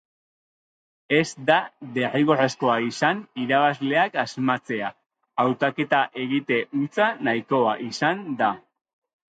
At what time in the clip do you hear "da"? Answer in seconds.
1.49-1.57, 8.43-8.53